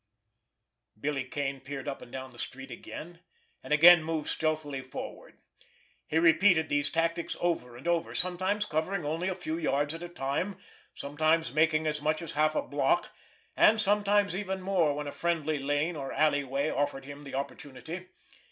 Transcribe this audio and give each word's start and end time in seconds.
Billy 0.99 1.25
Kane 1.25 1.59
peered 1.61 1.87
up 1.87 2.01
and 2.01 2.11
down 2.11 2.31
the 2.31 2.39
street 2.39 2.71
again, 2.71 3.19
and 3.61 3.71
again 3.71 4.03
moved 4.03 4.29
stealthily 4.29 4.81
forward. 4.81 5.37
He 6.07 6.17
repeated 6.17 6.69
these 6.69 6.89
tactics 6.89 7.37
over 7.39 7.77
and 7.77 7.87
over, 7.87 8.15
sometimes 8.15 8.65
covering 8.65 9.05
only 9.05 9.27
a 9.27 9.35
few 9.35 9.59
yards 9.59 9.93
at 9.93 10.01
a 10.01 10.09
time, 10.09 10.57
sometimes 10.95 11.53
making 11.53 11.85
as 11.85 12.01
much 12.01 12.23
as 12.23 12.31
half 12.31 12.55
a 12.55 12.63
block, 12.63 13.15
and 13.55 13.79
sometimes 13.79 14.35
even 14.35 14.59
more 14.63 14.95
when 14.95 15.05
a 15.05 15.11
friendly 15.11 15.59
lane 15.59 15.95
or 15.95 16.11
alleyway 16.11 16.71
offered 16.71 17.05
him 17.05 17.23
the 17.23 17.35
opportunity. 17.35 18.07